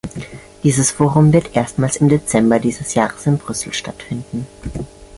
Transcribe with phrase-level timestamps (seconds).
[0.63, 4.47] Dieses Forum wird erstmals im Dezember dieses Jahres in Brüssel stattfinden.